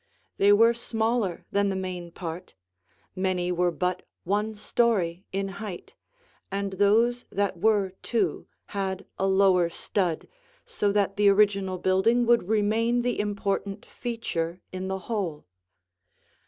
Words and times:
They 0.37 0.51
were 0.51 0.73
smaller 0.73 1.45
than 1.51 1.69
the 1.69 1.75
main 1.75 2.09
part; 2.09 2.55
many 3.15 3.51
were 3.51 3.69
but 3.69 4.01
one 4.23 4.55
story 4.55 5.27
in 5.31 5.47
height, 5.61 5.93
and 6.49 6.73
those 6.73 7.25
that 7.31 7.59
were 7.59 7.91
two 8.01 8.47
had 8.73 9.05
a 9.19 9.27
lower 9.27 9.69
stud, 9.69 10.27
so 10.65 10.91
that 10.91 11.17
the 11.17 11.29
original 11.29 11.77
building 11.77 12.25
would 12.25 12.49
remain 12.49 13.03
the 13.03 13.19
important 13.19 13.85
feature 13.85 14.59
in 14.71 14.87
the 14.87 14.97
whole. 15.05 15.45